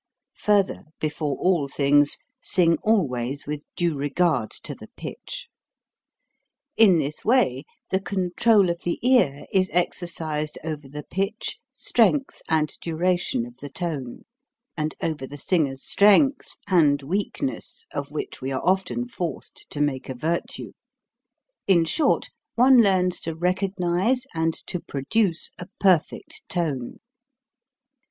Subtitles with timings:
[0.39, 5.47] Further, before all things, sing always with due regard to the pitch.
[6.75, 12.41] In this way the control of the ear is exer cised over the pitch, strength,
[12.49, 14.23] and duration of the tone,
[14.75, 20.09] and over the singer's strength and weakness, of which we are often forced to make
[20.09, 20.71] a virtue.
[21.67, 27.01] In short, one learns to recognize and to produce a perfect tone.